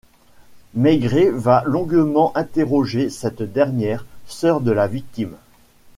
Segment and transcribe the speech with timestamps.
[0.73, 5.35] Maigret va longuement interroger cette dernière, sœur de la victime.